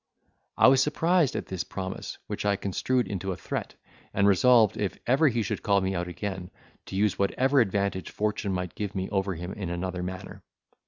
[0.57, 3.75] I was surprised at this promise, which I construed into a threat,
[4.15, 6.49] and resolved, if ever he should call me out again,
[6.87, 10.41] to use whatever advantage fortune might give me over him in another manner.